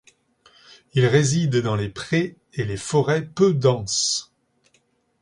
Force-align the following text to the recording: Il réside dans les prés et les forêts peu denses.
Il 0.95 1.05
réside 1.05 1.57
dans 1.57 1.75
les 1.75 1.87
prés 1.89 2.35
et 2.53 2.63
les 2.65 2.75
forêts 2.75 3.23
peu 3.23 3.53
denses. 3.53 4.33